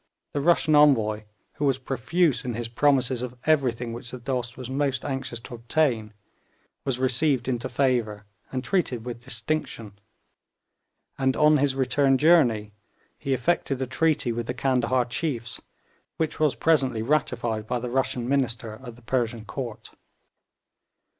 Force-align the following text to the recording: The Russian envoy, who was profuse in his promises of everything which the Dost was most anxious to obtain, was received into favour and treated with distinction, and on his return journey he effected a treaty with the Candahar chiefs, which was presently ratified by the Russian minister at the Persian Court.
The 0.33 0.41
Russian 0.41 0.73
envoy, 0.73 1.25
who 1.57 1.65
was 1.65 1.77
profuse 1.77 2.43
in 2.43 2.55
his 2.55 2.67
promises 2.67 3.21
of 3.21 3.37
everything 3.43 3.93
which 3.93 4.09
the 4.09 4.17
Dost 4.17 4.57
was 4.57 4.67
most 4.67 5.05
anxious 5.05 5.39
to 5.41 5.53
obtain, 5.53 6.15
was 6.85 6.97
received 6.97 7.47
into 7.47 7.69
favour 7.69 8.25
and 8.51 8.63
treated 8.63 9.05
with 9.05 9.23
distinction, 9.23 9.99
and 11.19 11.37
on 11.37 11.57
his 11.57 11.75
return 11.75 12.17
journey 12.17 12.73
he 13.19 13.31
effected 13.35 13.79
a 13.79 13.85
treaty 13.85 14.31
with 14.31 14.47
the 14.47 14.55
Candahar 14.55 15.05
chiefs, 15.05 15.61
which 16.17 16.39
was 16.39 16.55
presently 16.55 17.03
ratified 17.03 17.67
by 17.67 17.77
the 17.77 17.91
Russian 17.91 18.27
minister 18.27 18.81
at 18.83 18.95
the 18.95 19.03
Persian 19.03 19.45
Court. 19.45 19.91